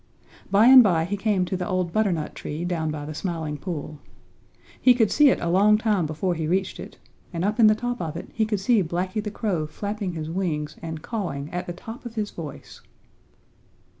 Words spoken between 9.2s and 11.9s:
the Crow flapping his wings and cawing at the